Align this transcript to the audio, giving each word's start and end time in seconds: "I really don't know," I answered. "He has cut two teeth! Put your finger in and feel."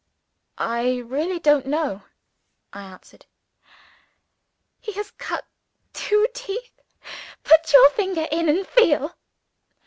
"I 0.57 0.95
really 0.97 1.37
don't 1.37 1.67
know," 1.67 2.01
I 2.73 2.81
answered. 2.81 3.27
"He 4.79 4.93
has 4.93 5.11
cut 5.19 5.45
two 5.93 6.27
teeth! 6.33 6.81
Put 7.43 7.71
your 7.71 7.87
finger 7.91 8.27
in 8.31 8.49
and 8.49 8.65
feel." 8.67 9.15